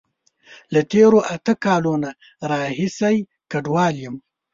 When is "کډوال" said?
3.51-3.95